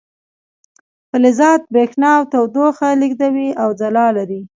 فلزات 1.09 1.61
بریښنا 1.73 2.09
او 2.17 2.23
تودوخه 2.31 2.87
لیږدوي 3.01 3.49
او 3.61 3.69
ځلا 3.79 4.07
لري. 4.17 4.41